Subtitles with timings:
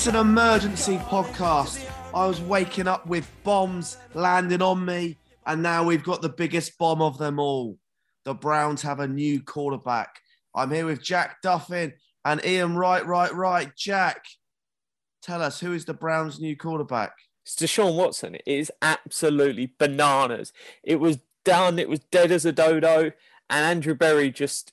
[0.00, 1.86] It's an emergency podcast.
[2.14, 6.78] I was waking up with bombs landing on me, and now we've got the biggest
[6.78, 7.76] bomb of them all.
[8.24, 10.18] The Browns have a new quarterback.
[10.54, 11.92] I'm here with Jack Duffin
[12.24, 13.76] and Iain Wright, right, right.
[13.76, 14.24] Jack,
[15.22, 17.12] tell us who is the Browns' new quarterback?
[17.44, 18.36] It's Deshaun Watson.
[18.36, 20.54] It is absolutely bananas.
[20.82, 21.78] It was done.
[21.78, 23.12] It was dead as a dodo.
[23.50, 24.72] And Andrew Berry just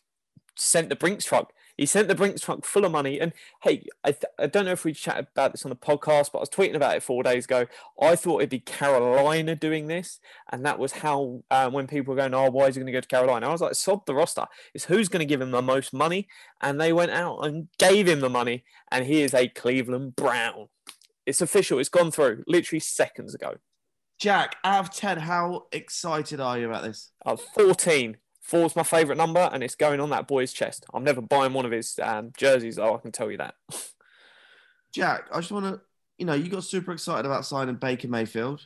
[0.56, 1.52] sent the Brinks truck.
[1.78, 3.20] He sent the Brinks truck full of money.
[3.20, 6.32] And hey, I, th- I don't know if we chatted about this on the podcast,
[6.32, 7.68] but I was tweeting about it four days ago.
[8.02, 10.20] I thought it'd be Carolina doing this.
[10.52, 12.92] And that was how, uh, when people were going, oh, why is he going to
[12.92, 13.48] go to Carolina?
[13.48, 14.46] I was like, sod the roster.
[14.74, 16.28] It's who's going to give him the most money.
[16.62, 18.64] And they went out and gave him the money.
[18.92, 20.70] And he is a Cleveland Brown.
[21.28, 21.78] It's official.
[21.78, 23.58] It's gone through literally seconds ago.
[24.18, 27.12] Jack, out of 10, how excited are you about this?
[27.24, 28.18] Uh, 14.
[28.48, 30.86] Four's my favourite number, and it's going on that boy's chest.
[30.94, 33.56] I'm never buying one of his um, jerseys, though, I can tell you that.
[34.94, 35.82] Jack, I just want to,
[36.18, 38.66] you know, you got super excited about signing Baker Mayfield.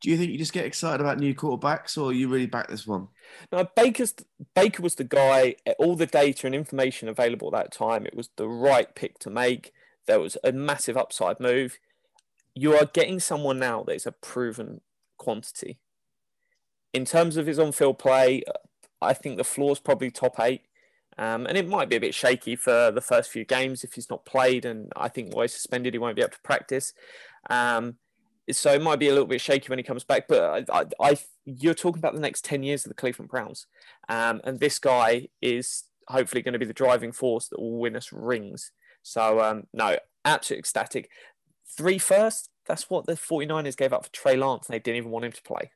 [0.00, 2.84] Do you think you just get excited about new quarterbacks, or you really back this
[2.84, 3.06] one?
[3.52, 4.12] No, Baker's
[4.56, 5.54] Baker was the guy.
[5.78, 9.30] All the data and information available at that time, it was the right pick to
[9.30, 9.72] make.
[10.08, 11.78] There was a massive upside move.
[12.56, 14.80] You are getting someone now that is a proven
[15.16, 15.78] quantity.
[16.92, 18.42] In terms of his on-field play,
[19.00, 20.62] I think the floor is probably top eight.
[21.18, 24.08] Um, and it might be a bit shaky for the first few games if he's
[24.08, 24.64] not played.
[24.64, 26.92] And I think while he's suspended, he won't be able to practice.
[27.48, 27.96] Um,
[28.50, 30.28] so it might be a little bit shaky when he comes back.
[30.28, 33.66] But I, I, I you're talking about the next 10 years of the Cleveland Browns.
[34.08, 37.96] Um, and this guy is hopefully going to be the driving force that will win
[37.96, 38.72] us rings.
[39.02, 41.10] So, um, no, absolutely ecstatic.
[41.76, 44.66] Three first, that's what the 49ers gave up for Trey Lance.
[44.66, 45.70] They didn't even want him to play.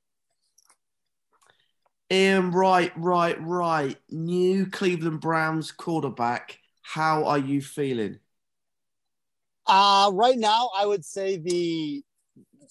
[2.10, 3.96] Iain, right, right, right.
[4.10, 6.58] New Cleveland Browns quarterback.
[6.82, 8.18] How are you feeling?
[9.66, 12.02] Uh, right now, I would say the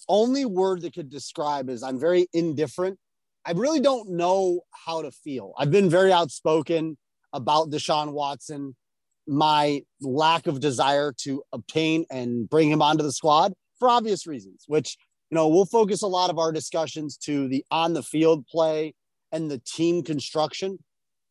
[0.07, 2.99] only word that could describe is I'm very indifferent.
[3.45, 5.53] I really don't know how to feel.
[5.57, 6.97] I've been very outspoken
[7.33, 8.75] about Deshaun Watson,
[9.27, 14.66] my lack of desire to obtain and bring him onto the squad for obvious reasons,
[14.67, 14.95] which,
[15.31, 18.93] you know, we'll focus a lot of our discussions to the on the field play
[19.33, 20.77] and the team construction.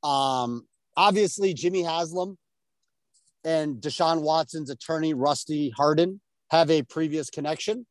[0.02, 2.36] Um, obviously, Jimmy Haslam
[3.44, 6.20] and Deshaun Watson's attorney, Rusty Hardin,
[6.50, 7.86] have a previous connection.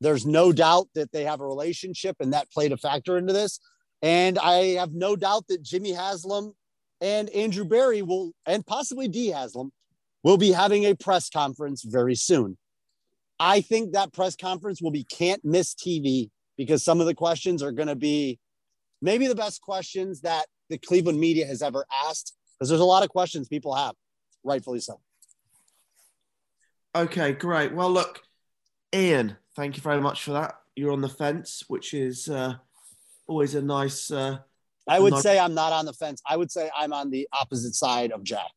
[0.00, 3.60] There's no doubt that they have a relationship, and that played a factor into this.
[4.00, 6.54] And I have no doubt that Jimmy Haslam
[7.00, 9.70] and Andrew Berry will, and possibly Dee Haslam,
[10.24, 12.56] will be having a press conference very soon.
[13.38, 17.62] I think that press conference will be can't miss TV because some of the questions
[17.62, 18.38] are going to be
[19.02, 23.02] maybe the best questions that the Cleveland media has ever asked because there's a lot
[23.02, 23.94] of questions people have,
[24.44, 25.00] rightfully so.
[26.94, 27.74] Okay, great.
[27.74, 28.22] Well, look,
[28.94, 30.54] Iain, thank you very much for that.
[30.76, 32.54] You're on the fence, which is uh,
[33.26, 34.10] always a nice.
[34.10, 34.38] Uh,
[34.88, 36.22] I would nice- say I'm not on the fence.
[36.28, 38.50] I would say I'm on the opposite side of Jack.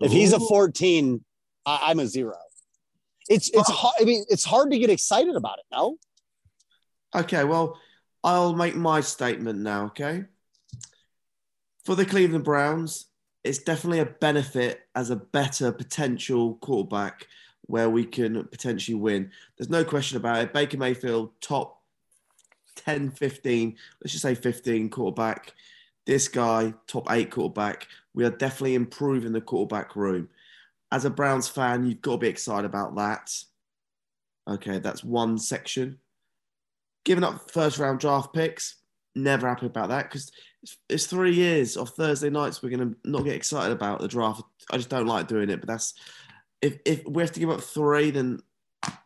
[0.00, 1.24] If he's a 14,
[1.66, 2.36] I- I'm a zero.
[3.28, 3.72] It's it's Oh.
[3.72, 3.94] hard.
[4.00, 5.64] I mean, it's hard to get excited about it.
[5.72, 5.96] No,
[7.14, 7.78] Okay, well,
[8.24, 10.24] I'll make my statement now, okay?
[11.84, 13.06] For the Cleveland Browns,
[13.44, 17.28] it's definitely a benefit as a better potential quarterback
[17.66, 19.30] where we can potentially win.
[19.58, 20.54] There's no question about it.
[20.54, 21.82] Baker Mayfield, top
[22.76, 25.52] 10, 15, let's just say 15 quarterback.
[26.06, 27.88] This guy, top eight quarterback.
[28.14, 30.30] We are definitely improving the quarterback room.
[30.90, 33.34] As a Browns fan, you've got to be excited about that.
[34.48, 35.98] Okay, that's one section
[37.04, 38.76] giving up first round draft picks,
[39.14, 40.32] never happy about that because
[40.88, 44.42] it's, three years of Thursday nights we're going to not get excited about the draft.
[44.70, 45.94] I just don't like doing it, but that's
[46.62, 48.40] if, if we have to give up three, then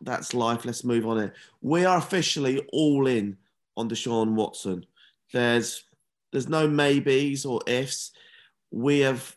[0.01, 0.65] that's life.
[0.65, 1.33] Let's move on it.
[1.61, 3.37] We are officially all in
[3.75, 4.85] on Deshaun Watson.
[5.33, 5.83] There's
[6.31, 8.11] there's no maybes or ifs.
[8.71, 9.35] We have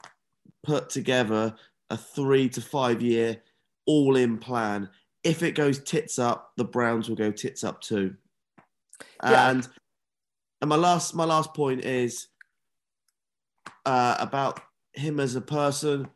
[0.62, 1.54] put together
[1.90, 3.38] a three to five year
[3.86, 4.88] all in plan.
[5.24, 8.14] If it goes tits up, the Browns will go tits up too.
[9.22, 9.50] Yeah.
[9.50, 9.68] And
[10.60, 12.28] and my last my last point is
[13.84, 14.60] uh, about
[14.92, 16.08] him as a person.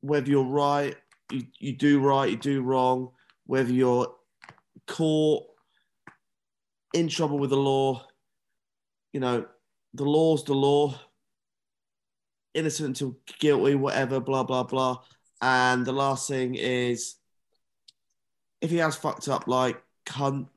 [0.00, 0.96] Whether you're right,
[1.30, 3.10] you, you do right, you do wrong.
[3.44, 4.14] Whether you're
[4.86, 5.44] caught
[6.94, 8.06] in trouble with the law,
[9.12, 9.46] you know,
[9.94, 10.94] the law's the law.
[12.54, 14.98] Innocent until guilty, whatever, blah, blah, blah.
[15.40, 17.16] And the last thing is
[18.60, 20.48] if he has fucked up like cunt,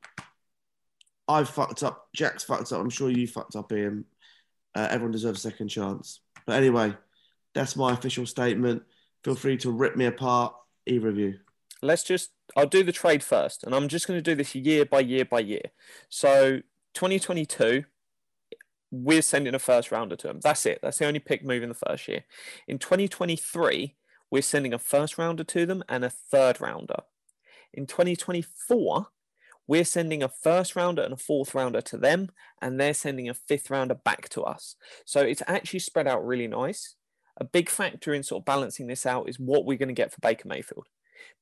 [1.26, 4.04] I've fucked up, Jack's fucked up, I'm sure you fucked up, Iain.
[4.74, 6.20] Uh, everyone deserves a second chance.
[6.46, 6.94] But anyway,
[7.54, 8.82] that's my official statement.
[9.22, 10.54] Feel free to rip me apart,
[10.86, 11.38] either of you.
[11.82, 14.84] let's just I'll do the trade first, and I'm just going to do this year
[14.84, 15.62] by year by year.
[16.08, 16.60] So
[16.94, 17.84] 2022,
[18.90, 20.40] we're sending a first rounder to them.
[20.42, 20.80] That's it.
[20.82, 22.24] That's the only pick move in the first year.
[22.68, 23.94] In 2023,
[24.30, 27.00] we're sending a first rounder to them and a third rounder.
[27.72, 29.08] In 2024,
[29.66, 32.28] we're sending a first rounder and a fourth rounder to them,
[32.60, 34.76] and they're sending a fifth rounder back to us.
[35.04, 36.94] So it's actually spread out really nice.
[37.38, 40.12] A big factor in sort of balancing this out is what we're going to get
[40.12, 40.86] for Baker Mayfield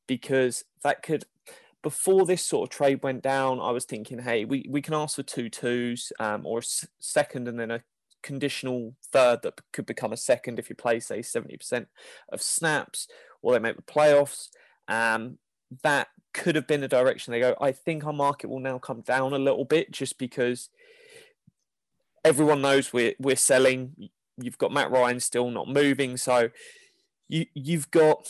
[0.06, 1.24] because that could
[1.82, 5.16] before this sort of trade went down i was thinking hey we, we can ask
[5.16, 6.62] for two twos um, or a
[7.00, 7.82] second and then a
[8.22, 11.86] conditional third that could become a second if you play say 70%
[12.30, 13.08] of snaps
[13.42, 14.48] or they make the playoffs
[14.86, 15.38] um,
[15.82, 19.00] that could have been a direction they go i think our market will now come
[19.00, 20.70] down a little bit just because
[22.24, 26.48] everyone knows we're, we're selling you've got matt ryan still not moving so
[27.28, 28.26] you, you've got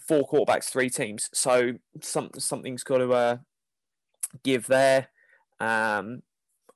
[0.00, 1.28] four quarterbacks, three teams.
[1.32, 3.36] So some, something's got to uh,
[4.42, 5.08] give there.
[5.60, 6.22] Um,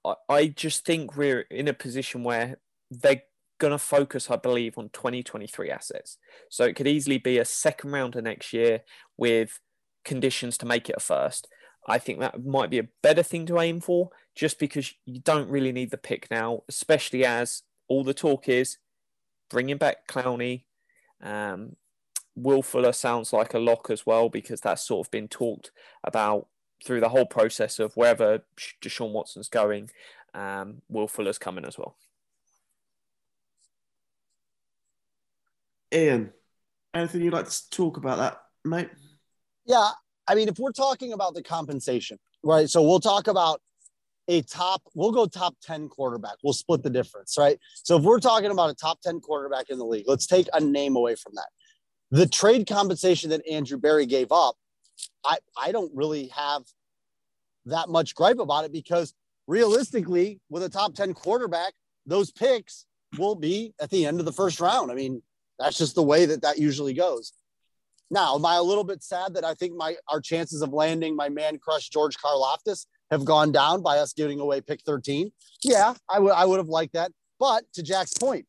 [0.05, 2.59] I, I just think we're in a position where
[2.91, 3.23] they're
[3.59, 6.19] going to focus, I believe, on 2023 assets.
[6.51, 8.83] So it could easily be a second rounder next year
[9.17, 9.61] with
[10.07, 11.49] conditions to make it a first.
[11.87, 15.51] I think that might be a better thing to aim for just because you don't
[15.51, 18.79] really need the pick now, especially as all the talk is
[19.51, 20.65] bringing back Clowney.
[21.23, 21.77] Um,
[22.35, 25.71] Will Fuller sounds like a lock as well because that's sort of been talked
[26.05, 26.49] about
[26.85, 28.45] through the whole process of wherever
[28.83, 29.91] Deshaun Watson's going.
[30.35, 31.97] Um, Will Fuller's coming as well.
[35.95, 36.33] Iain,
[36.93, 38.91] anything you'd like to talk about that, mate?
[39.67, 39.91] Yeah,
[40.29, 42.69] I mean, if we're talking about the compensation, right?
[42.69, 43.61] So we'll talk about
[44.29, 46.35] a top, we'll go top 10 quarterback.
[46.43, 47.59] We'll split the difference, right?
[47.75, 50.61] So if we're talking about a top 10 quarterback in the league, let's take a
[50.61, 51.49] name away from that.
[52.11, 54.57] The trade compensation that Andrew Berry gave up,
[55.25, 56.63] I, I don't really have
[57.67, 59.15] that much gripe about it because
[59.47, 61.73] realistically, with a top 10 quarterback,
[62.05, 62.87] those picks
[63.19, 64.91] will be at the end of the first round.
[64.91, 65.23] I mean,
[65.59, 67.33] that's just the way that that usually goes.
[68.11, 71.17] Now, am I a little bit sad that I think my our chances of landing
[71.17, 75.33] my man crush George Karlaftis have gone down by us giving away pick 13?
[75.65, 77.13] Yeah, I would I would have liked that.
[77.39, 78.47] But to Jack's point,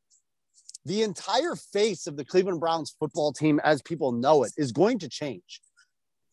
[0.85, 4.99] the entire face of the Cleveland Browns football team, as people know it, is going
[4.99, 5.61] to change.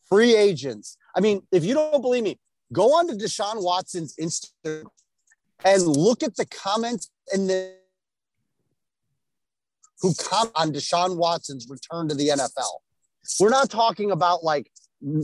[0.07, 0.97] Free agents.
[1.15, 2.39] I mean, if you don't believe me,
[2.71, 4.85] go on to Deshaun Watson's Instagram
[5.65, 7.73] and look at the comments and the
[10.01, 12.84] who comment on Deshaun Watson's return to the NFL.
[13.39, 14.71] We're not talking about like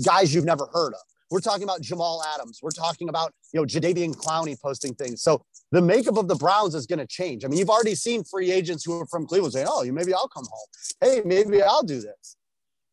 [0.03, 0.99] guys you've never heard of.
[1.29, 2.59] We're talking about Jamal Adams.
[2.61, 5.23] We're talking about, you know, Jadeveon Clowney posting things.
[5.23, 7.45] So the makeup of the Browns is going to change.
[7.45, 10.27] I mean, you've already seen free agents who are from Cleveland saying, oh, maybe I'll
[10.27, 10.67] come home.
[10.99, 12.35] Hey, maybe I'll do this.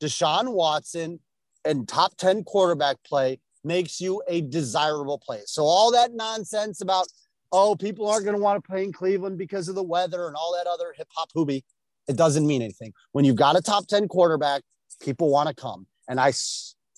[0.00, 1.18] Deshaun Watson
[1.64, 5.47] and top 10 quarterback play makes you a desirable place.
[5.50, 7.09] So all that nonsense about,
[7.50, 10.37] oh, people aren't going to want to play in Cleveland because of the weather and
[10.37, 11.64] all that other hip hop hoobie,
[12.06, 12.92] it doesn't mean anything.
[13.11, 14.62] When you've got a top 10 quarterback,
[15.00, 15.87] people want to come.
[16.09, 16.33] And I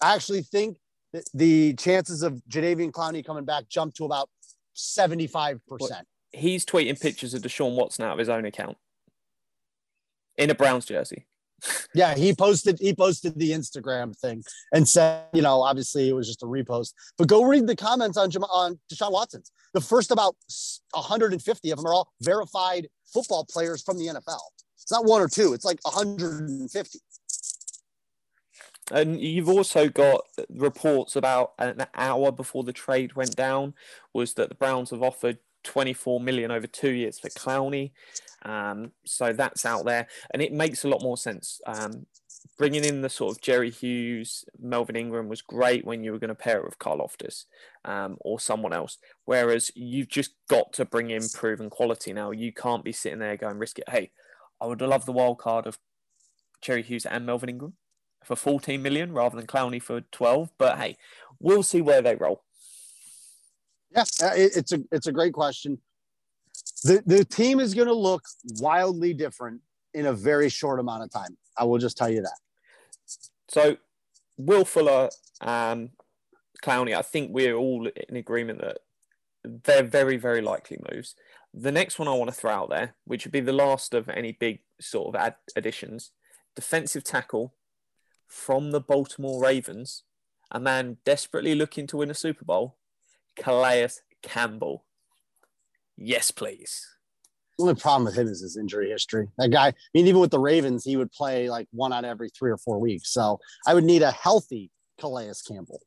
[0.02, 0.78] I actually think
[1.12, 4.28] that the chances of Jadeveon Clowney coming back jump to about
[4.76, 5.60] 75%.
[6.32, 8.76] He's tweeting pictures of Deshaun Watson out of his own account
[10.36, 11.26] in a Browns jersey.
[11.94, 14.42] yeah, he posted he posted the Instagram thing
[14.72, 16.94] and said, you know, obviously it was just a repost.
[17.18, 19.52] But go read the comments on on Deshaun Watson's.
[19.74, 20.36] The first about
[20.92, 24.40] 150 of them are all verified football players from the NFL.
[24.76, 26.98] It's not one or two; it's like 150.
[28.90, 33.74] And you've also got reports about an hour before the trade went down
[34.12, 37.92] was that the Browns have offered 24 million over two years for Clowney.
[38.42, 41.60] Um, so that's out there, and it makes a lot more sense.
[41.66, 42.06] Um,
[42.56, 46.28] bringing in the sort of Jerry Hughes, Melvin Ingram was great when you were going
[46.28, 47.44] to pair it with Karlaftis
[47.84, 48.98] um, or someone else.
[49.26, 52.30] Whereas you've just got to bring in proven quality now.
[52.30, 53.88] You can't be sitting there going risk it.
[53.88, 54.10] Hey,
[54.60, 55.78] I would love the wild card of
[56.62, 57.74] Jerry Hughes and Melvin Ingram
[58.24, 60.50] for 14 million rather than Clowney for 12.
[60.58, 60.96] But hey,
[61.38, 62.42] we'll see where they roll.
[63.94, 65.80] Yeah, it's a it's a great question.
[66.84, 68.22] the the team is going to look
[68.60, 69.60] wildly different
[69.94, 71.36] in a very short amount of time.
[71.58, 72.38] I will just tell you that.
[73.48, 73.76] So,
[74.36, 75.10] Will Fuller,
[75.40, 75.90] um,
[76.62, 78.78] Clowney, I think we're all in agreement that
[79.42, 81.16] they're very, very likely moves.
[81.52, 84.08] The next one I want to throw out there, which would be the last of
[84.08, 86.12] any big sort of ad- additions,
[86.54, 87.54] defensive tackle
[88.30, 90.04] from the Baltimore Ravens,
[90.52, 92.76] a man desperately looking to win a Super Bowl,
[93.36, 93.88] Calais
[94.22, 94.84] Campbell.
[95.96, 96.86] Yes, please.
[97.58, 99.28] The only problem with him is his injury history.
[99.36, 102.10] That guy, I mean, even with the Ravens, he would play like one out of
[102.10, 103.10] every three or four weeks.
[103.12, 105.80] So I would need a healthy Calais Campbell.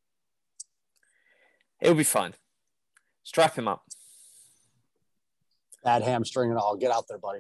[1.82, 2.36] It'll be fun.
[3.24, 3.84] Strap him up.
[5.84, 6.76] Bad hamstring and all.
[6.76, 7.40] Get out there, buddy.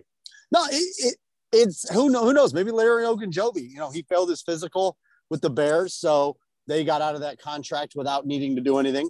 [0.51, 1.15] No, it, it,
[1.53, 2.53] it's who know, who knows?
[2.53, 3.69] Maybe Larry Ogunjobi.
[3.69, 4.97] You know, he failed his physical
[5.29, 6.35] with the Bears, so
[6.67, 9.09] they got out of that contract without needing to do anything.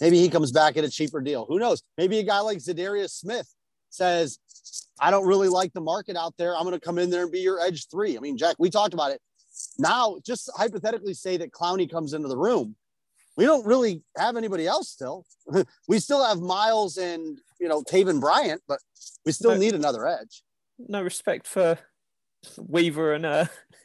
[0.00, 1.46] Maybe he comes back at a cheaper deal.
[1.46, 1.82] Who knows?
[1.96, 3.52] Maybe a guy like Za'Darius Smith
[3.88, 4.38] says,
[5.00, 6.56] I don't really like the market out there.
[6.56, 8.16] I'm going to come in there and be your edge three.
[8.16, 9.20] I mean, Jack, we talked about it.
[9.78, 12.74] Now, just hypothetically say that Clowney comes into the room.
[13.36, 15.24] We don't really have anybody else still.
[15.88, 18.80] we still have Myles and, you know, Taven Bryant, but
[19.24, 20.42] we still need another edge.
[20.88, 21.78] No respect for
[22.58, 23.46] Weaver and uh.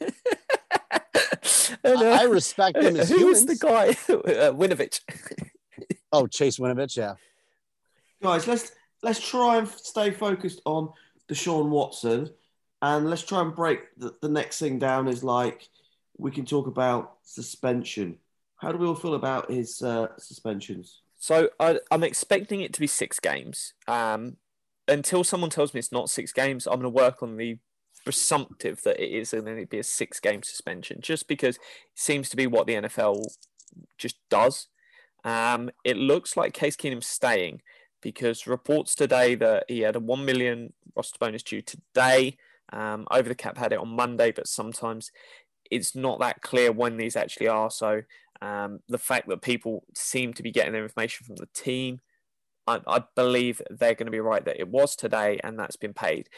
[1.84, 3.88] and, I, I uh, respect him as who was the guy?
[4.12, 5.00] uh, Winovich.
[6.10, 7.14] Oh, Chase Winovich, yeah.
[8.22, 10.90] Guys, let's let's try and stay focused on
[11.28, 12.30] Deshaun Watson,
[12.80, 15.06] and let's try and break the, the next thing down.
[15.06, 15.68] Is like
[16.16, 18.16] we can talk about suspension.
[18.56, 21.02] How do we all feel about his uh, suspensions?
[21.18, 23.74] So I, I'm expecting it to be six games.
[23.86, 24.38] Um,
[24.88, 27.58] until someone tells me it's not six games, I'm going to work on the
[28.04, 31.62] presumptive that it is, and then it'd be a six-game suspension, just because it
[31.94, 33.24] seems to be what the NFL
[33.98, 34.68] just does.
[35.24, 37.60] Um, it looks like Case Keenum's staying
[38.00, 42.36] because reports today that he had a one million roster bonus due today.
[42.72, 45.10] Um, over the cap had it on Monday, but sometimes
[45.70, 47.70] it's not that clear when these actually are.
[47.70, 48.02] So
[48.40, 52.00] um, the fact that people seem to be getting their information from the team,
[52.68, 55.94] I, I believe they're going to be right that it was today and that's been
[55.94, 56.28] paid.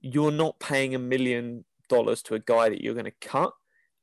[0.00, 3.52] You're not paying a million dollars to a guy that you're going to cut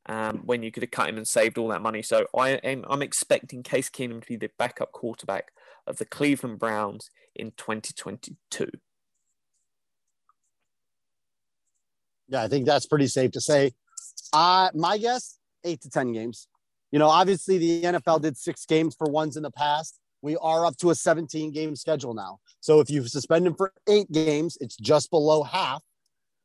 [0.07, 2.01] um, when you could have cut him and saved all that money.
[2.01, 5.51] So I am I'm expecting Case Keenum to be the backup quarterback
[5.85, 8.69] of the Cleveland Browns in 2022.
[12.29, 13.71] Yeah, I think that's pretty safe to say.
[14.33, 16.47] Uh, my guess, eight to 10 games.
[16.91, 19.99] You know, obviously the NFL did six games for ones in the past.
[20.21, 22.39] We are up to a 17 game schedule now.
[22.59, 25.83] So if you suspend him for eight games, it's just below half,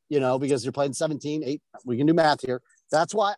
[0.09, 1.63] you know, because you're playing 17, eight.
[1.85, 2.61] We can do math here.
[2.91, 3.35] That's why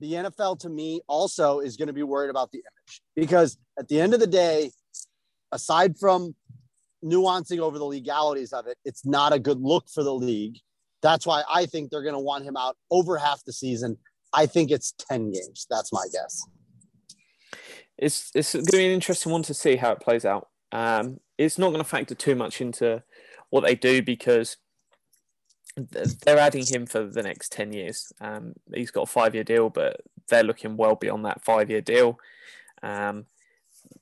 [0.00, 3.88] the NFL to me also is going to be worried about the image because at
[3.88, 4.70] the end of the day,
[5.52, 6.34] aside from
[7.04, 10.58] nuancing over the legalities of it, it's not a good look for the league.
[11.02, 13.98] That's why I think they're going to want him out over half the season.
[14.32, 15.66] I think it's 10 games.
[15.70, 16.46] That's my guess.
[17.98, 20.48] It's it's going to be an interesting one to see how it plays out.
[20.72, 23.02] Um, it's not going to factor too much into
[23.50, 24.56] what they do because
[25.76, 28.12] they're adding him for the next ten years.
[28.20, 32.18] Um, he's got a five-year deal, but they're looking well beyond that five-year deal.
[32.82, 33.26] Um,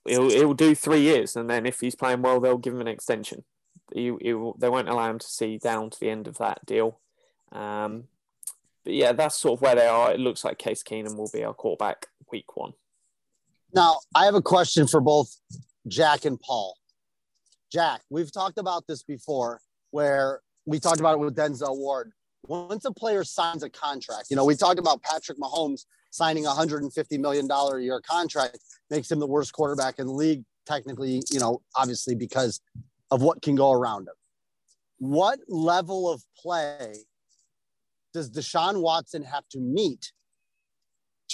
[0.07, 2.89] he'll, he'll do three years, and then if he's playing well, they'll give him an
[2.89, 3.45] extension.
[3.93, 7.01] He, he they won't allow him to see down to the end of that deal.
[7.53, 8.05] Um,
[8.85, 10.13] but yeah, that's sort of where they are.
[10.13, 12.75] It looks like Case Keenum will be our quarterback week one.
[13.75, 15.37] Now, I have a question for both
[15.89, 16.77] Jack and Paul.
[17.73, 22.13] Jack, we've talked about this before where we talked about it with Denzel Ward.
[22.47, 26.51] Once a player signs a contract, you know, we talked about Patrick Mahomes signing a
[26.51, 28.59] $150 million a year contract,
[28.91, 32.61] makes him the worst quarterback in the league, technically, you know, obviously because
[33.11, 34.15] of what can go around him.
[34.99, 36.95] What level of play
[38.13, 40.13] does Deshaun Watson have to meet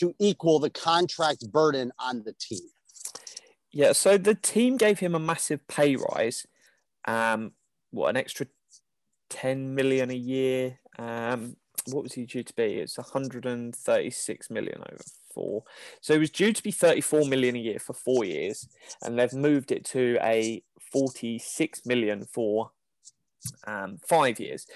[0.00, 2.69] to equal the contract burden on the team?
[3.73, 6.47] Yeah, so the team gave him a massive pay rise.
[7.07, 7.52] Um,
[7.90, 8.47] what an extra
[9.28, 10.78] ten million a year.
[10.99, 12.75] Um, what was he due to be?
[12.75, 15.02] It's 136 million over
[15.33, 15.64] four.
[16.00, 18.69] So he was due to be 34 million a year for four years,
[19.02, 22.73] and they've moved it to a 46 million for
[23.66, 24.66] um, five years.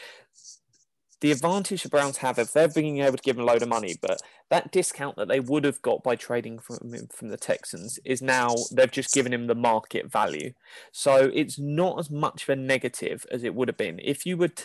[1.24, 3.68] The advantage the Browns have if they're being able to give him a load of
[3.70, 6.76] money, but that discount that they would have got by trading from
[7.10, 10.52] from the Texans is now they've just given him the market value.
[10.92, 14.36] So it's not as much of a negative as it would have been if you
[14.36, 14.64] would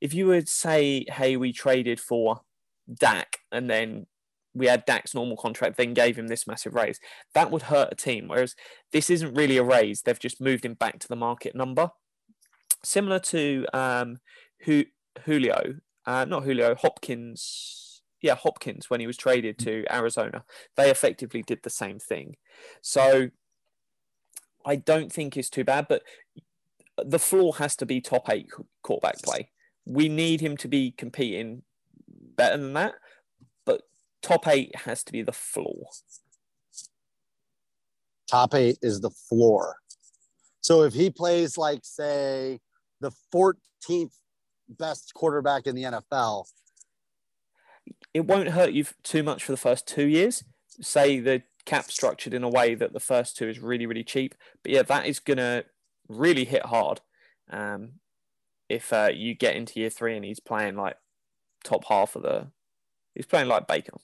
[0.00, 2.40] if you would say, hey, we traded for
[2.90, 4.06] Dak and then
[4.54, 7.00] we had Dak's normal contract, then gave him this massive raise.
[7.34, 8.28] That would hurt a team.
[8.28, 8.56] Whereas
[8.92, 11.90] this isn't really a raise; they've just moved him back to the market number.
[12.82, 14.20] similar to um,
[14.64, 14.86] Hu-
[15.26, 18.00] Julio, uh, not Julio, Hopkins.
[18.22, 20.42] Yeah, Hopkins when he was traded to Arizona,
[20.76, 22.36] they effectively did the same thing.
[22.80, 23.28] So
[24.64, 26.02] I don't think it's too bad, but
[26.96, 28.48] the floor has to be top eight
[28.82, 29.50] quarterback play.
[29.84, 31.62] We need him to be competing
[32.08, 32.94] better than that,
[33.66, 33.82] but
[34.22, 35.88] top eight has to be the floor.
[38.30, 39.76] Top eight is the floor.
[40.62, 42.60] So if he plays like, say,
[43.00, 44.12] the 14th
[44.68, 46.46] best quarterback in the NFL,
[48.12, 50.44] It won't hurt you too much for the first two years.
[50.80, 54.34] Say the cap structured in a way that the first two is really, really cheap.
[54.62, 55.64] But yeah, that is going to
[56.08, 57.00] really hit hard
[57.50, 57.92] um,
[58.68, 60.96] if uh, you get into year three and he's playing like
[61.64, 62.48] top half of the.
[63.14, 63.96] He's playing like Baker.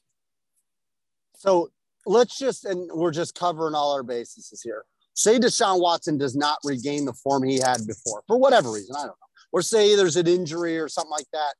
[1.36, 1.70] So
[2.04, 4.84] let's just, and we're just covering all our bases here.
[5.14, 9.00] Say Deshaun Watson does not regain the form he had before for whatever reason, I
[9.00, 9.14] don't know.
[9.54, 11.54] Or say there's an injury or something like that.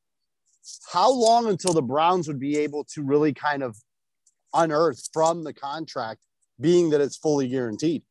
[0.93, 3.77] How long until the Browns would be able to really kind of
[4.53, 6.21] unearth from the contract,
[6.61, 8.03] being that it's fully guaranteed?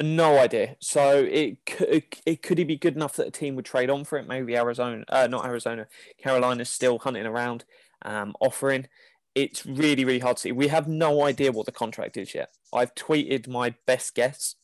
[0.00, 0.76] No idea.
[0.80, 4.04] So it could, it could he be good enough that a team would trade on
[4.04, 4.26] for it?
[4.26, 7.66] Maybe Arizona, uh, not Arizona, Carolina's still hunting around,
[8.00, 8.88] um, offering.
[9.34, 10.52] It's really, really hard to see.
[10.52, 12.48] We have no idea what the contract is yet.
[12.72, 14.54] I've tweeted my best guess,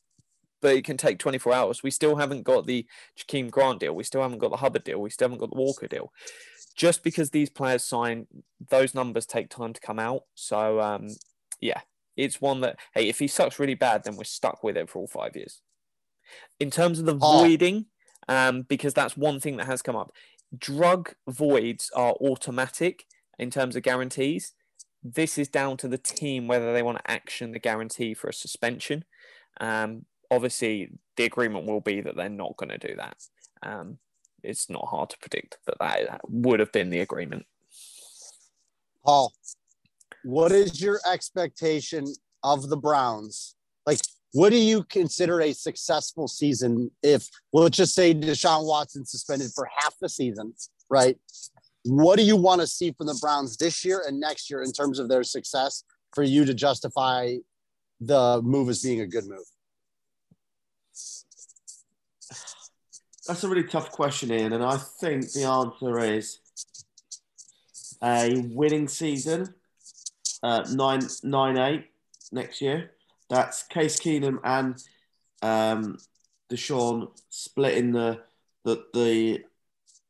[0.63, 1.83] but it can take 24 hours.
[1.83, 2.87] We still haven't got the
[3.19, 3.95] Jakeem Grant deal.
[3.95, 5.01] We still haven't got the Hubbard deal.
[5.01, 6.13] We still haven't got the Walker deal.
[6.75, 8.27] Just because these players sign,
[8.71, 10.23] those numbers take time to come out.
[10.35, 11.09] So, um,
[11.61, 11.83] yeah,
[12.17, 15.01] it's one that, hey, if he sucks really bad, then we're stuck with it for
[15.01, 15.61] all five years.
[16.59, 17.39] In terms of the Oh.
[17.41, 17.87] voiding,
[18.29, 20.13] um, because that's one thing that has come up,
[20.57, 23.05] drug voids are automatic
[23.39, 24.55] in terms of guarantees.
[25.03, 28.33] This is down to the team whether they want to action the guarantee for a
[28.33, 29.05] suspension.
[29.61, 33.17] Um, obviously, the agreement will be that they're not going to do that.
[33.63, 33.99] Um,
[34.43, 37.47] it's not hard to predict, that, that would have been the agreement.
[39.05, 39.33] Paul,
[40.25, 42.07] what is your expectation
[42.43, 43.55] of the Browns?
[43.87, 43.99] Like,
[44.33, 49.51] what do you consider a successful season if, well, let's just say Deshaun Watson suspended
[49.55, 50.55] for half the season,
[50.89, 51.17] right?
[51.85, 54.73] What do you want to see from the Browns this year and next year in
[54.73, 57.37] terms of their success for you to justify
[58.01, 59.45] the move as being a good move?
[63.27, 66.39] That's a really tough question, Iain, and I think the answer is
[68.03, 69.55] a winning season,
[70.43, 71.85] uh, nine nine eight
[72.33, 72.91] next year.
[73.31, 74.83] That's Case Keenum and
[75.41, 75.99] um,
[76.51, 78.21] Deshaun splitting the
[78.65, 79.45] the the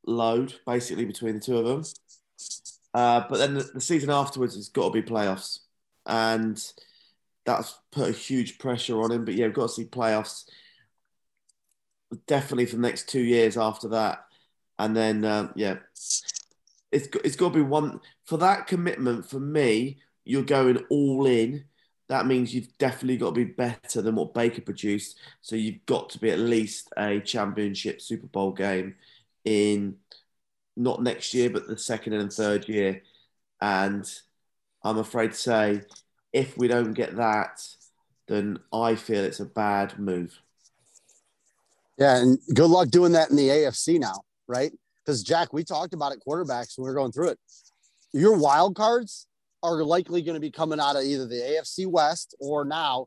[0.07, 1.85] load basically between the two of them.
[2.95, 5.61] Uh, but then the, the season afterwards has got to be playoffs,
[6.07, 6.73] and
[7.45, 9.27] that's put a huge pressure on him.
[9.27, 10.47] But yeah, we've got to see playoffs
[12.27, 14.25] definitely for the next two years after that.
[14.79, 15.77] And then, um, yeah,
[16.91, 19.29] it's, it's got to be one for that commitment.
[19.29, 21.65] For me, you're going all in.
[22.09, 25.19] That means you've definitely got to be better than what Baker produced.
[25.41, 28.97] So you've got to be at least a championship Super Bowl game
[29.45, 29.97] in
[30.77, 33.03] not next year, but the second and third year.
[33.61, 34.11] And
[34.83, 35.83] I'm afraid to say,
[36.33, 37.67] if we don't get that,
[38.27, 40.39] then I feel it's a bad move.
[41.99, 44.73] Yeah, and good luck doing that in the AFC now, right?
[45.05, 47.39] Because Jack, we talked about it quarterbacks when we were going through it.
[48.13, 49.27] Your wild cards
[49.63, 53.07] are likely going to be coming out of either the AFC West or now,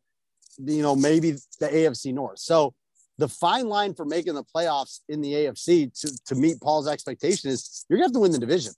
[0.57, 2.39] you know, maybe the AFC North.
[2.39, 2.73] So
[3.17, 7.49] the fine line for making the playoffs in the AFC to, to meet Paul's expectation
[7.49, 8.73] is you're going to have to win the division.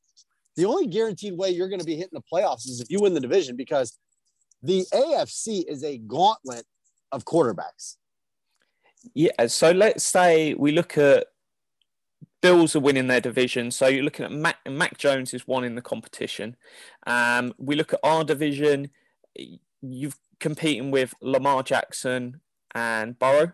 [0.56, 3.14] The only guaranteed way you're going to be hitting the playoffs is if you win
[3.14, 3.98] the division because
[4.64, 6.66] the AFC is a gauntlet
[7.12, 7.98] of quarterbacks.
[9.14, 11.28] Yeah, so let's say we look at
[12.42, 13.72] Bills are winning their division.
[13.72, 16.56] So you're looking at Mac, Mac Jones is one in the competition.
[17.06, 18.90] Um, we look at our division.
[19.82, 22.42] You've competing with Lamar Jackson
[22.76, 23.52] and Burrow.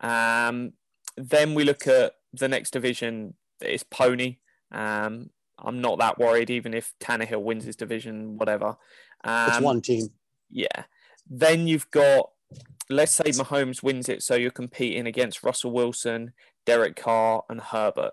[0.00, 0.72] Um,
[1.16, 3.34] then we look at the next division.
[3.60, 4.38] It's Pony.
[4.72, 8.76] Um, I'm not that worried, even if Tannehill wins his division, whatever.
[9.24, 10.08] Um, It's one team.
[10.50, 10.84] yeah.
[11.28, 12.30] Then you've got,
[12.90, 16.32] let's say Mahomes wins it, so you're competing against Russell Wilson,
[16.66, 18.12] Derek Carr, and Herbert.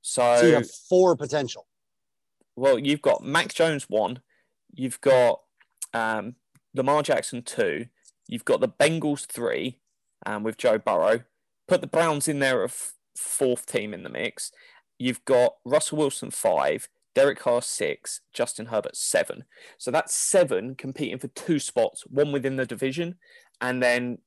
[0.00, 1.66] So, So you have four potential.
[2.56, 4.20] well, you've got Mac Jones one,
[4.74, 5.40] you've got
[5.94, 6.34] um,
[6.74, 7.86] Lamar Jackson two,
[8.28, 9.78] you've got the Bengals three,
[10.26, 11.20] um, with Joe Burrow.
[11.68, 14.50] Put the Browns in there, a f- fourth team in the mix.
[14.98, 19.44] You've got Russell Wilson five, Derek Carr six, Justin Herbert seven.
[19.78, 23.16] So that's seven competing for two spots, one within the division,
[23.62, 24.18] and then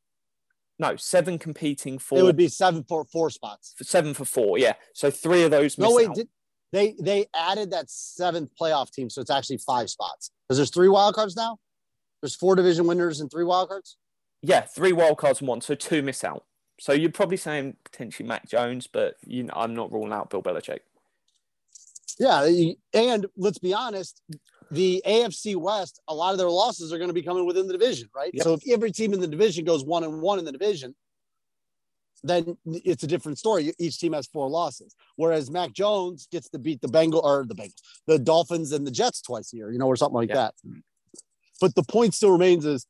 [0.80, 3.74] No, seven competing for It would be seven for four spots.
[3.78, 4.58] for seven for four.
[4.58, 5.78] Yeah, so three of those.
[5.78, 6.28] No, wait, did,
[6.71, 10.89] they they added that seventh playoff team, so it's actually five spots because there's three
[10.89, 11.60] wild cards now.
[12.21, 13.98] There's four division winners and three wild cards.
[14.41, 16.43] yeah, three wild cards and one, so two miss out.
[16.80, 20.41] So you're probably saying potentially Mac Jones, but you know, I'm not ruling out Bill
[20.43, 20.80] Belichick.
[22.19, 22.45] Yeah,
[22.93, 24.21] and let's be honest,
[24.71, 27.73] the AFC West, a lot of their losses are going to be coming within the
[27.73, 28.32] division, right?
[28.34, 28.43] Yep.
[28.43, 30.95] So if every team in the division goes one and one in the division,
[32.23, 33.73] then it's a different story.
[33.78, 37.56] Each team has four losses, whereas Mac Jones gets to beat the Bengal or the
[37.56, 40.36] Bengals, the Dolphins and the Jets twice a year, you know, or something like Yeah.
[40.36, 40.56] that.
[41.62, 42.88] But the point still remains is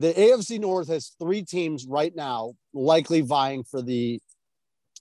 [0.00, 4.20] the AFC North has three teams right now likely vying for the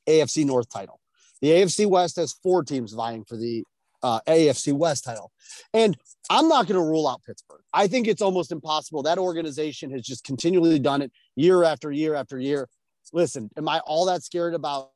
[0.08, 1.00] AFC North title.
[1.42, 3.64] The AFC West has four teams vying for the
[4.04, 5.32] uh, AFC West title.
[5.74, 5.98] And
[6.30, 7.62] I'm not going to rule out Pittsburgh.
[7.74, 9.04] I think it's almost impossible.
[9.04, 12.68] That organization has just continually done it year after year after year.
[13.14, 14.92] Listen, am I all that scared about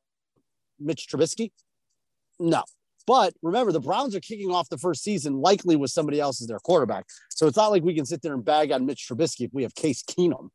[0.79, 1.51] Mitch Trubisky?
[2.39, 2.63] No.
[3.07, 6.47] But remember, the Browns are kicking off the first season likely with somebody else as
[6.47, 7.05] their quarterback.
[7.29, 9.63] So it's not like we can sit there and bag on Mitch Trubisky if we
[9.63, 10.49] have Case Keenum.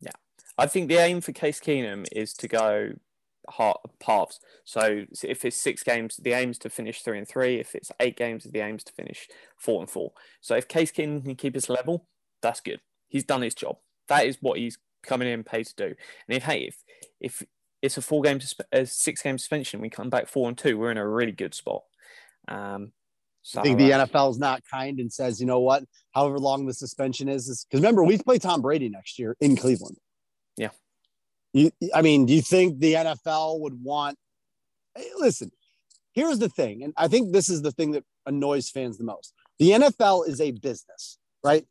[0.00, 0.10] Yeah.
[0.58, 2.92] I think the aim for Case Keenum is to go
[3.56, 4.40] half halves.
[4.64, 7.60] So if it's six games, the aim is to finish three and three.
[7.60, 10.12] If it's eight games, the aim is to finish four and four.
[10.40, 12.06] So if Case Keenum can keep his level,
[12.40, 12.80] that's good.
[13.08, 13.76] He's done his job.
[14.08, 15.84] That is what he's coming in paid to do.
[15.86, 16.76] And if hey, if
[17.20, 17.46] if
[17.82, 18.40] it's a four game
[18.72, 21.54] a six game suspension, we come back four and two, we're in a really good
[21.54, 21.82] spot.
[22.48, 22.92] Um,
[23.42, 26.38] so I think the uh, NFL is not kind and says, you know what, however
[26.38, 29.96] long the suspension is, because remember, we play Tom Brady next year in Cleveland.
[30.56, 30.68] Yeah.
[31.52, 34.18] You, I mean, do you think the NFL would want?
[35.18, 35.50] Listen,
[36.12, 39.34] here's the thing, and I think this is the thing that annoys fans the most.
[39.58, 41.64] The NFL is a business, right?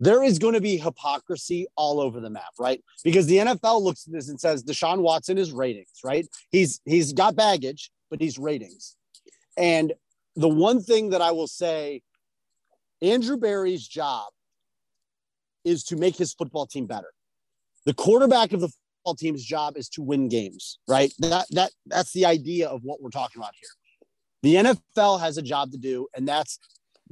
[0.00, 2.82] There is going to be hypocrisy all over the map, right?
[3.04, 6.26] Because the NFL looks at this and says Deshaun Watson is ratings, right?
[6.50, 8.96] He's he's got baggage, but he's ratings.
[9.56, 9.92] And
[10.36, 12.02] the one thing that I will say,
[13.02, 14.28] Andrew Berry's job
[15.64, 17.12] is to make his football team better.
[17.84, 18.70] The quarterback of the
[19.16, 21.12] team's job is to win games, right?
[21.18, 23.70] That that that's the idea of what we're talking about here.
[24.42, 26.58] The NFL has a job to do, and that's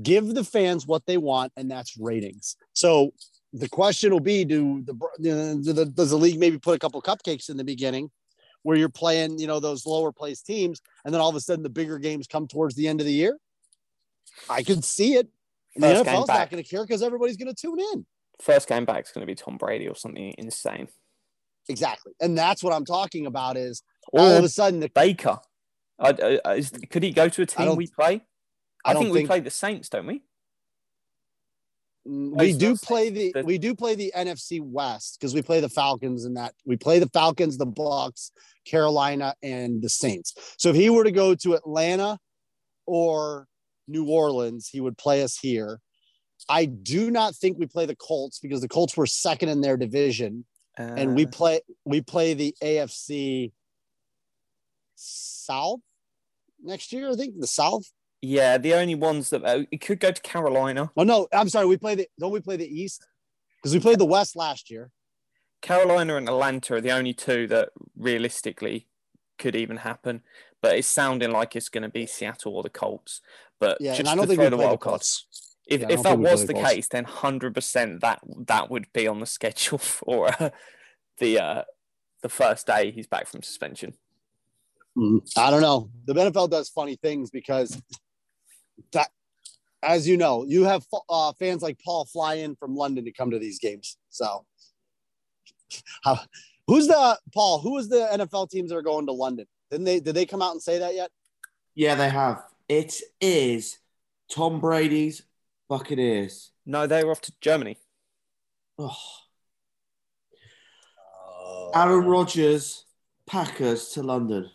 [0.03, 2.57] give the fans what they want, and that's ratings.
[2.73, 3.13] So
[3.53, 7.01] the question will be: Do the, do the does the league maybe put a couple
[7.03, 8.11] cupcakes in the beginning,
[8.63, 11.63] where you're playing, you know, those lower place teams, and then all of a sudden
[11.63, 13.39] the bigger games come towards the end of the year?
[14.51, 15.29] I could see it.
[15.75, 18.07] And the First NFL's not going to care because everybody's going to tune in.
[18.41, 20.89] first game back is going to be Tom Brady or something insane.
[21.69, 22.13] Exactly.
[22.21, 25.39] And that's what I'm talking about is all of a sudden the Baker.
[25.99, 28.23] I, I, is, could he go to a team we play?
[28.85, 30.23] I, I think, we think- play the Saints, don't we?
[32.07, 35.61] Mm, we do play the the- we do play the NFC West because we play
[35.61, 38.31] the Falcons and that we play the Falcons, the Bucs,
[38.65, 40.35] Carolina, and the Saints.
[40.59, 42.19] So if he were to go to Atlanta
[42.87, 43.49] or
[43.89, 45.81] New Orleans, he would play us here.
[46.49, 49.77] I do not think we play the Colts because the Colts were second in their
[49.77, 50.45] division.
[50.79, 53.53] And we Uh, play we play the AFC
[54.95, 55.81] South
[56.63, 57.11] next year.
[57.11, 57.85] I think the South.
[58.23, 60.91] yeah, the only ones that uh, it could go to Carolina.
[60.97, 61.67] Oh no, I'm sorry.
[61.67, 63.07] We play the don't we play the East
[63.59, 64.91] because we played the West last year.
[65.63, 68.87] Carolina and Atlanta are the only two that realistically
[69.39, 70.23] could even happen.
[70.63, 73.21] But it's sounding like it's going to be Seattle or the Colts.
[73.61, 75.27] But Yeah, just and I don't think we the play the wild cards.
[75.31, 75.46] Colts.
[75.67, 76.73] If, Yeah, if that think we play was the the Colts.
[76.73, 80.51] case, then hundred percent that that would be on the schedule for uh,
[81.19, 81.63] the uh,
[82.23, 83.95] the first day he's back from suspension.
[84.97, 85.91] Mm, I don't know.
[86.07, 87.81] The NFL does funny things because
[88.93, 89.09] that,
[89.83, 93.31] as you know, you have uh, fans like Paul fly in from London to come
[93.31, 93.99] to these games.
[94.09, 94.47] So,
[96.03, 96.21] how,
[96.67, 97.61] who's the Paul?
[97.61, 99.47] Who is the NFL teams that are going to London?
[99.71, 100.01] Didn't they?
[100.01, 101.11] Did they come out and say that yet?
[101.75, 102.43] Yeah, they have.
[102.69, 103.79] It is
[104.31, 105.23] Tom Brady's
[105.69, 106.53] Buccaneers.
[106.65, 107.79] No, they were off to Germany.
[108.79, 108.97] Oh.
[111.75, 112.85] Aaron Rodgers,
[113.27, 114.51] Packers to London.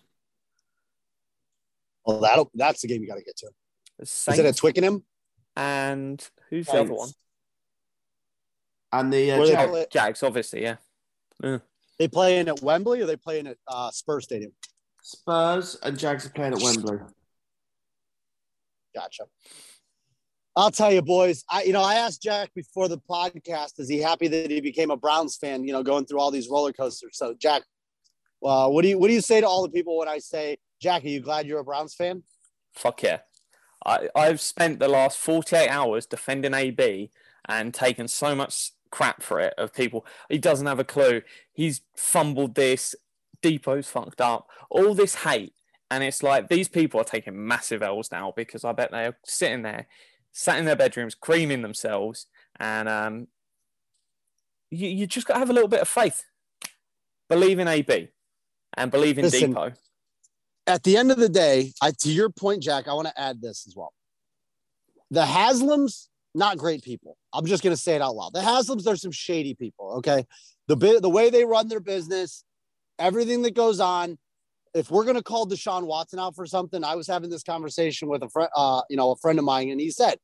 [2.06, 3.50] Well, that that's the game you got to get to.
[4.00, 5.04] The Is it at Twickenham?
[5.56, 7.10] and who's the other one?
[8.94, 10.78] And the uh, Where Jag- Jags, obviously, yeah.
[11.98, 14.52] They playing at Wembley or they playing at uh, Spurs Stadium?
[15.02, 16.98] Spurs and Jags are playing at Wembley.
[18.96, 19.24] Gotcha.
[20.56, 21.44] I'll tell you, boys.
[21.50, 24.92] I, you know, I asked Jack before the podcast, is he happy that he became
[24.92, 25.64] a Browns fan?
[25.64, 27.18] You know, going through all these roller coasters.
[27.18, 27.64] So, Jack,
[28.44, 30.58] uh, what do you what do you say to all the people when I say,
[30.82, 32.24] Jack, are you glad you're a Browns fan?
[32.74, 33.20] Fuck yeah.
[33.86, 37.12] I, I've spent the last 48 hours defending AB
[37.48, 40.06] and taken so much crap for it of people.
[40.30, 41.22] He doesn't have a clue.
[41.54, 42.94] He's fumbled this.
[43.42, 44.48] DePo's fucked up.
[44.70, 45.54] All this hate.
[45.90, 49.64] And it's like these people are taking massive L's now because I bet they're sitting
[49.64, 49.88] there,
[50.32, 52.28] sat in their bedrooms, creaming themselves.
[52.60, 53.28] And um,
[54.70, 56.24] you, you just got to have a little bit of faith.
[57.30, 58.10] Believe in AB
[58.76, 59.76] and believe in Listen, DePo.
[60.68, 63.42] At the end of the day, I, to your point, Jack, I want to add
[63.42, 63.94] this as well.
[65.10, 67.18] The Haslams, not great people.
[67.34, 68.34] I'm just going to say it out loud.
[68.34, 69.96] The Haslams, they're some shady people.
[69.98, 70.26] Okay,
[70.68, 72.44] the bit, the way they run their business,
[73.00, 74.18] everything that goes on.
[74.74, 78.08] If we're going to call Deshaun Watson out for something, I was having this conversation
[78.08, 80.18] with a friend, uh, you know, a friend of mine, and he said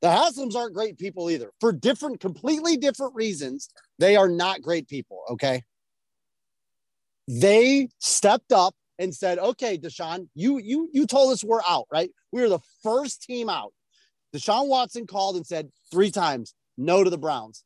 [0.00, 3.68] the Haslams aren't great people either for different, completely different reasons.
[3.98, 5.22] They are not great people.
[5.30, 5.62] Okay.
[7.26, 12.10] They stepped up and said, okay, Deshaun, you, you, you told us we're out, right?
[12.32, 13.72] We were the first team out.
[14.34, 17.64] Deshaun Watson called and said three times, no to the Browns.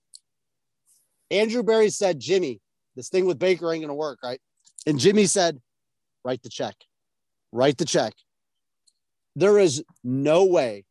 [1.30, 2.60] Andrew Berry said, Jimmy,
[2.96, 4.40] this thing with Baker ain't going to work, right?
[4.86, 5.60] And Jimmy said,
[6.24, 6.74] write the check,
[7.52, 8.14] write the check.
[9.34, 10.84] There is no way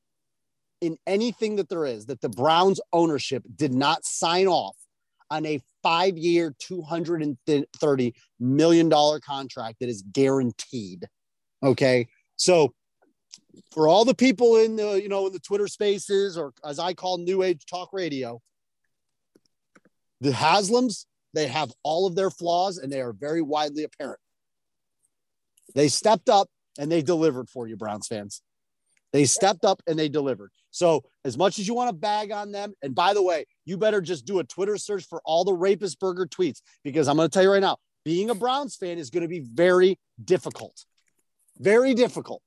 [0.81, 4.75] in anything that there is that the Browns ownership did not sign off
[5.29, 8.89] on a five year, $230 million
[9.21, 11.07] contract that is guaranteed.
[11.63, 12.07] Okay.
[12.35, 12.73] So,
[13.71, 16.93] for all the people in the, you know, in the Twitter spaces, or as I
[16.93, 18.41] call New Age Talk Radio,
[20.19, 24.19] the Haslams, they have all of their flaws and they are very widely apparent.
[25.75, 28.41] They stepped up and they delivered for you, Browns fans.
[29.13, 30.51] They stepped up and they delivered.
[30.71, 33.77] So, as much as you want to bag on them, and by the way, you
[33.77, 37.29] better just do a Twitter search for all the rapist burger tweets because I'm going
[37.29, 40.85] to tell you right now, being a Browns fan is going to be very difficult.
[41.59, 42.41] Very difficult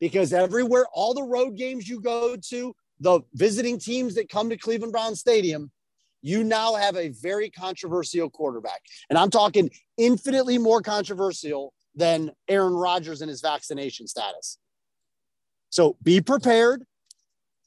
[0.00, 4.56] because everywhere, all the road games you go to, the visiting teams that come to
[4.56, 5.70] Cleveland Brown Stadium,
[6.22, 8.80] you now have a very controversial quarterback.
[9.10, 14.58] And I'm talking infinitely more controversial than Aaron Rodgers and his vaccination status.
[15.70, 16.84] So be prepared.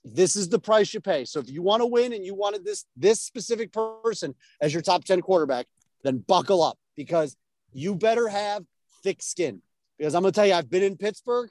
[0.05, 1.25] This is the price you pay.
[1.25, 4.81] So if you want to win and you wanted this this specific person as your
[4.81, 5.65] top 10 quarterback,
[6.03, 7.35] then buckle up because
[7.73, 8.63] you better have
[9.03, 9.61] thick skin.
[9.97, 11.49] Because I'm going to tell you, I've been in Pittsburgh.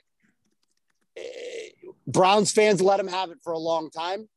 [1.16, 1.22] Eh,
[2.06, 4.28] Browns fans let them have it for a long time.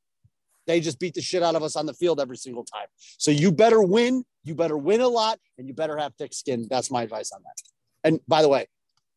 [0.67, 2.87] They just beat the shit out of us on the field every single time.
[3.17, 4.23] So you better win.
[4.43, 6.67] You better win a lot and you better have thick skin.
[6.69, 7.61] That's my advice on that.
[8.03, 8.67] And by the way,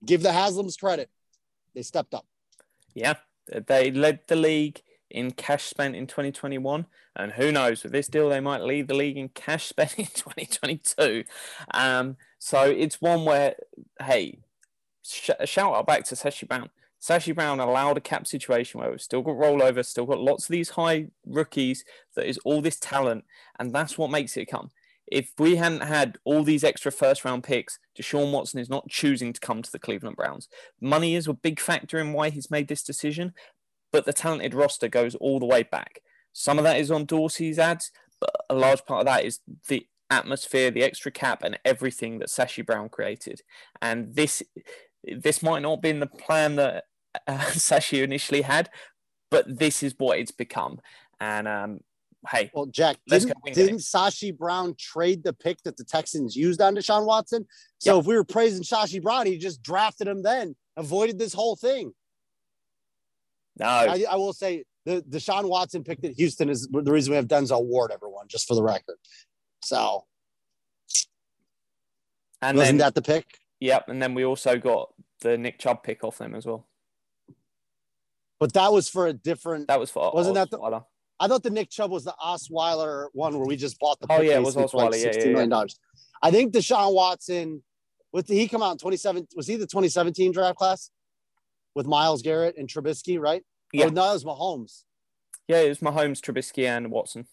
[0.04, 1.10] give the Haslams credit.
[1.74, 2.26] They stepped up.
[2.94, 3.14] Yeah,
[3.48, 8.28] they led the league in cash spent in 2021, and who knows with this deal
[8.28, 11.24] they might lead the league in cash spent in 2022.
[11.72, 13.56] Um, so it's one where,
[14.00, 14.38] hey,
[15.04, 16.70] sh- shout out back to Sashi Brown.
[17.00, 20.52] Sashi Brown allowed a cap situation where we've still got rollover, still got lots of
[20.52, 21.84] these high rookies.
[22.16, 23.24] That is all this talent,
[23.58, 24.70] and that's what makes it come
[25.14, 29.32] if we hadn't had all these extra first round picks, Deshaun Watson is not choosing
[29.32, 30.48] to come to the Cleveland Browns.
[30.80, 33.32] Money is a big factor in why he's made this decision,
[33.92, 36.00] but the talented roster goes all the way back.
[36.32, 39.86] Some of that is on Dorsey's ads, but a large part of that is the
[40.10, 43.40] atmosphere, the extra cap, and everything that Sashi Brown created.
[43.80, 44.42] And this
[45.04, 46.84] this might not have been the plan that
[47.28, 48.68] uh, Sashi initially had,
[49.30, 50.80] but this is what it's become.
[51.20, 51.80] And um,
[52.30, 56.74] hey, well, Jack, didn't, didn't Sashi Brown trade the pick that the Texans used on
[56.74, 57.46] Deshaun Watson?
[57.78, 58.00] So yep.
[58.00, 61.92] if we were praising Sashi Brown, he just drafted him then, avoided this whole thing.
[63.58, 67.16] No, I, I will say the Deshaun Watson pick that Houston is the reason we
[67.16, 68.96] have Denzel Ward, everyone, just for the record.
[69.62, 70.04] So,
[72.42, 73.38] and wasn't then, that the pick?
[73.60, 76.66] Yep, and then we also got the Nick Chubb pick off them as well.
[78.40, 79.68] But that was for a different.
[79.68, 80.82] That was for wasn't that the?
[81.24, 84.06] I thought the Nick Chubb was the Osweiler one where we just bought the.
[84.10, 84.90] Oh yeah, it was Osweiler.
[84.90, 85.64] Like yeah, yeah, yeah.
[86.22, 87.62] I think Deshaun Watson.
[88.10, 89.28] What did he come out in 27?
[89.34, 90.90] Was he the 2017 draft class
[91.74, 93.18] with Myles Garrett and Trubisky?
[93.18, 93.42] Right?
[93.42, 93.86] Oh, yeah.
[93.86, 94.82] Oh, no, it was Mahomes.
[95.48, 97.26] Yeah, it was Mahomes, Trubisky, and Watson.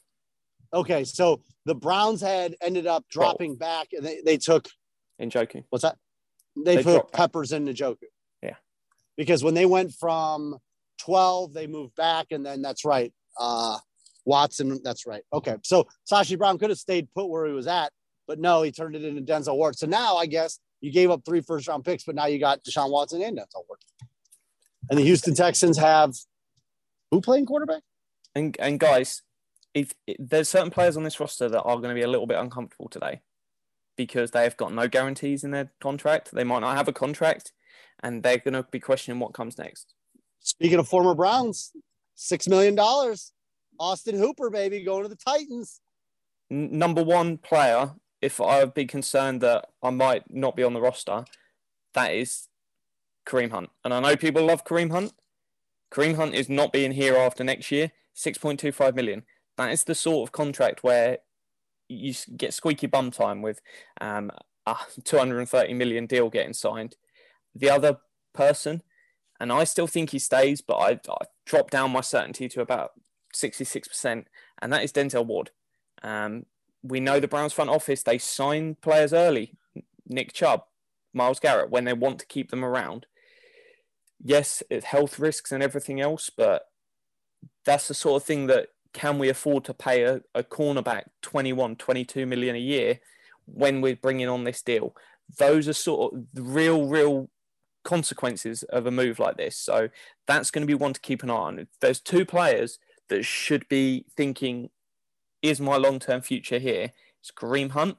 [0.73, 4.69] Okay, so the Browns had ended up dropping back, and they, they took
[5.21, 5.65] Njoku.
[5.69, 5.97] What's that?
[6.55, 7.97] They, they put Peppers in Njoku.
[8.41, 8.55] Yeah,
[9.17, 10.57] because when they went from
[10.99, 13.77] 12, they moved back, and then that's right uh,
[14.25, 14.79] Watson.
[14.83, 15.23] That's right.
[15.33, 15.55] Okay.
[15.63, 17.91] So Sashi Brown could have stayed put where he was at,
[18.27, 19.77] but no, he turned it into Denzel Ward.
[19.77, 22.63] So now I guess you gave up three first round picks, but now you got
[22.63, 23.79] Deshaun Watson and Denzel Ward.
[24.89, 26.15] And the Houston Texans have
[27.11, 27.81] who playing quarterback?
[28.35, 29.23] And and guys,
[29.73, 32.27] if, if there's certain players on this roster that are going to be a little
[32.27, 33.21] bit uncomfortable today
[33.97, 36.31] because they have got no guarantees in their contract.
[36.31, 37.51] They might not have a contract,
[38.01, 39.93] and they're going to be questioning what comes next.
[40.39, 41.71] Speaking of former Browns,
[42.23, 43.31] Six million dollars.
[43.79, 45.81] Austin Hooper, baby, going to the Titans.
[46.51, 51.25] Number one player, if I'd be concerned that I might not be on the roster,
[51.95, 52.47] that is
[53.25, 53.71] Kareem Hunt.
[53.83, 55.13] And I know people love Kareem Hunt.
[55.91, 57.91] Kareem Hunt is not being here after next year.
[58.15, 59.23] 6.25 million.
[59.57, 61.17] That is the sort of contract where
[61.89, 63.61] you get squeaky bum time with
[63.99, 64.29] um,
[64.67, 66.97] a 230 million deal getting signed.
[67.55, 67.97] The other
[68.31, 68.83] person,
[69.41, 72.91] and I still think he stays, but I, I dropped down my certainty to about
[73.33, 74.25] 66%,
[74.61, 75.49] and that is Denzel Ward.
[76.03, 76.45] Um,
[76.83, 79.55] we know the Browns front office, they sign players early.
[80.07, 80.65] Nick Chubb,
[81.11, 83.07] Myles Garrett, when they want to keep them around.
[84.23, 86.67] Yes, it's health risks and everything else, but
[87.65, 91.77] that's the sort of thing that can we afford to pay a, a cornerback 21,
[91.77, 92.99] 22 million a year
[93.45, 94.95] when we're bringing on this deal?
[95.39, 97.27] Those are sort of real, real
[97.83, 99.57] consequences of a move like this.
[99.57, 99.89] So
[100.27, 101.67] that's going to be one to keep an eye on.
[101.79, 104.69] There's two players that should be thinking,
[105.41, 106.91] is my long term future here?
[107.19, 107.97] It's Kareem Hunt,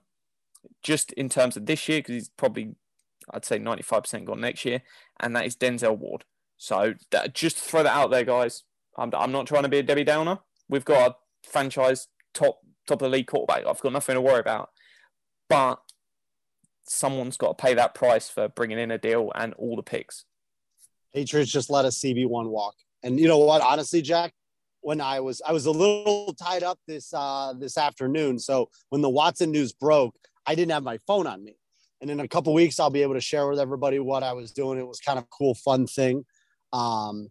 [0.82, 2.74] just in terms of this year, because he's probably,
[3.30, 4.82] I'd say, 95% gone next year,
[5.20, 6.24] and that is Denzel Ward.
[6.56, 8.64] So that, just throw that out there, guys.
[8.96, 10.38] I'm, I'm not trying to be a Debbie Downer.
[10.68, 13.66] We've got a franchise top top of the league quarterback.
[13.66, 14.70] I've got nothing to worry about.
[15.48, 15.80] But
[16.84, 20.24] someone's got to pay that price for bringing in a deal and all the picks.
[21.14, 22.74] Patriots just let a CB1 walk.
[23.02, 23.62] And you know what?
[23.62, 24.32] Honestly, Jack,
[24.80, 28.38] when I was I was a little tied up this uh this afternoon.
[28.38, 30.14] So when the Watson news broke,
[30.46, 31.56] I didn't have my phone on me.
[32.00, 34.50] And in a couple weeks, I'll be able to share with everybody what I was
[34.50, 34.78] doing.
[34.78, 36.24] It was kind of cool, fun thing.
[36.72, 37.30] Um,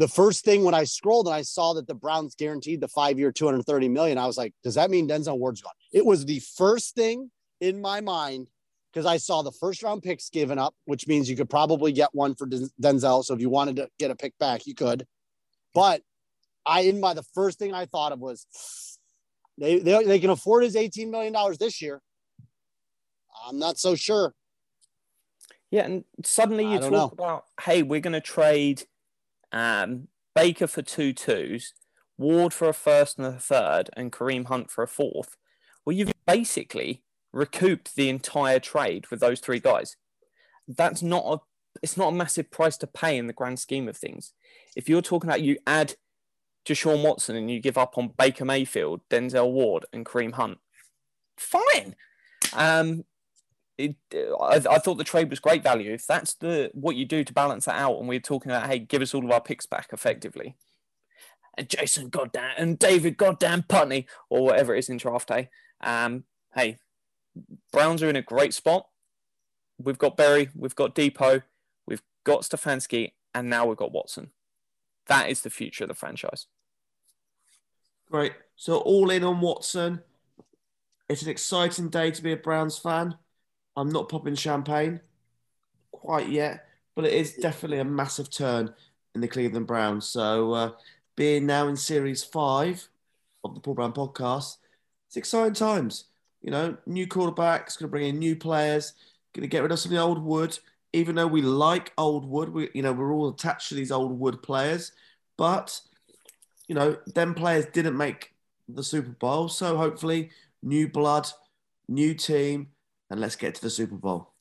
[0.00, 3.32] the first thing when I scrolled and I saw that the Browns guaranteed the five-year,
[3.32, 5.72] 230 million, I was like, does that mean Denzel Ward's gone?
[5.92, 8.48] It was the first thing in my mind
[8.92, 12.14] because I saw the first round picks given up, which means you could probably get
[12.14, 13.24] one for Denzel.
[13.24, 15.06] So if you wanted to get a pick back, you could.
[15.74, 16.02] But
[16.64, 18.46] I, in my, the first thing I thought of was
[19.58, 22.00] they, they, they can afford his $18 million this year.
[23.46, 24.34] I'm not so sure.
[25.70, 27.10] Yeah, and suddenly you talk know.
[27.12, 28.84] about, hey, we're going to trade
[29.52, 31.74] um, Baker for two twos,
[32.16, 35.36] Ward for a first and a third, and Kareem Hunt for a fourth.
[35.84, 39.96] Well, you've basically recouped the entire trade with those three guys.
[40.66, 41.38] That's not a
[41.82, 44.32] it's not a massive price to pay in the grand scheme of things.
[44.74, 45.94] If you're talking about you add
[46.64, 50.58] Deshaun Watson and you give up on Baker Mayfield, Denzel Ward, and Kareem Hunt,
[51.36, 51.94] fine.
[52.52, 53.04] Um,
[53.76, 55.92] it, I, I thought the trade was great value.
[55.92, 58.80] If that's the what you do to balance that out, and we're talking about, hey,
[58.80, 60.56] give us all of our picks back effectively,
[61.56, 65.48] and Jason Goddamn and David Goddamn Putney or whatever it is in draft day.
[65.80, 66.78] Um, hey,
[67.72, 68.86] Browns are in a great spot.
[69.78, 71.42] We've got Berry, we've got DePo,
[71.86, 74.30] we've got Stefanski, and now we've got Watson.
[75.06, 76.46] That is the future of the franchise.
[78.10, 78.32] Great.
[78.56, 80.02] So all in on Watson.
[81.08, 83.16] It's an exciting day to be a Browns fan.
[83.76, 85.00] I'm not popping champagne
[85.92, 88.74] quite yet, but it is definitely a massive turn
[89.14, 90.06] in the Cleveland Browns.
[90.06, 90.70] So uh,
[91.16, 92.88] being now in series five
[93.44, 94.56] of the Paul Brown podcast,
[95.06, 96.04] it's exciting times.
[96.42, 98.92] You know, new quarterbacks, going to bring in new players,
[99.34, 100.58] going to get rid of some of the old wood.
[100.92, 104.18] Even though we like old wood, we you know we're all attached to these old
[104.18, 104.92] wood players,
[105.36, 105.80] but
[106.66, 108.34] you know them players didn't make
[108.68, 110.30] the Super Bowl, so hopefully
[110.62, 111.28] new blood,
[111.88, 112.68] new team,
[113.10, 114.32] and let's get to the Super Bowl.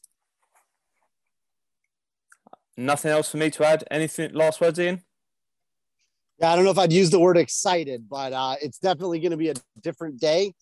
[2.78, 3.84] Nothing else for me to add.
[3.90, 5.02] Anything last words, Iain?
[6.40, 9.32] Yeah, I don't know if I'd use the word excited, but uh, it's definitely going
[9.32, 10.54] to be a different day.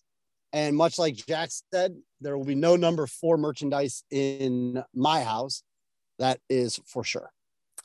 [0.56, 5.62] And much like Jack said, there will be no number four merchandise in my house.
[6.18, 7.30] That is for sure.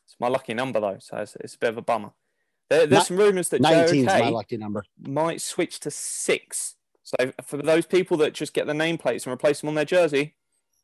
[0.05, 2.11] It's my lucky number though, so it's, it's a bit of a bummer.
[2.69, 4.85] There, there's Ni- some rumours that 19 is my JOK lucky number.
[5.05, 6.77] might switch to six.
[7.03, 10.35] So for those people that just get the nameplates and replace them on their jersey,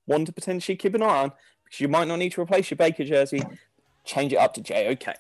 [0.04, 1.32] one to potentially keep an eye on
[1.63, 3.41] because you might not need to replace your Baker jersey.
[4.04, 5.15] Change it up to JOK.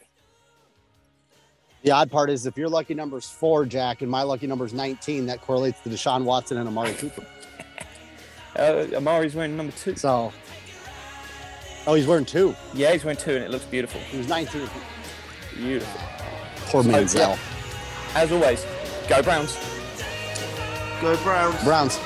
[1.83, 4.65] The odd part is if your lucky number is four, Jack, and my lucky number
[4.65, 7.25] is 19, that correlates to Deshaun Watson and Amari Cooper.
[8.57, 9.95] Uh, Amari's wearing number two.
[9.95, 10.33] So,
[11.85, 12.55] oh, he's wearing two.
[12.73, 14.01] Yeah, he's wearing two, and it looks beautiful.
[14.01, 14.67] He was 19.
[15.55, 16.01] Beautiful.
[16.65, 17.37] Poor So, Manziel.
[18.15, 18.65] As always,
[19.07, 19.55] go Browns.
[21.01, 21.63] Go Browns.
[21.63, 21.99] Browns.